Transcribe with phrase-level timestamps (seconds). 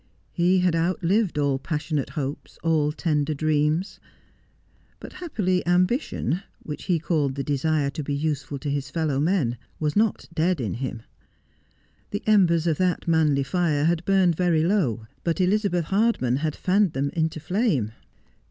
[0.31, 3.99] He had outlived all passionate hopes, all tender dreams.
[4.99, 9.59] But happily ambition— which he called the desire to be useful to his fellow men—
[9.79, 11.03] was not dead in him.
[12.09, 16.93] The embers of that manly fire had burned very low, but Elizabeth Hardman had fanned
[16.93, 17.91] them into flame.